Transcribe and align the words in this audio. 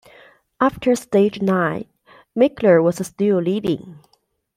After 0.59 0.95
stage 0.95 1.43
nine, 1.43 1.85
Maechler 2.35 2.81
was 2.81 3.05
still 3.05 3.37
leading. 3.39 3.99